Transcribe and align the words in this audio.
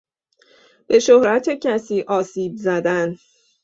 به 0.87 0.99
شهرت 0.99 1.49
کسی 1.49 2.01
آسیب 2.01 2.55
زدن 2.55 3.15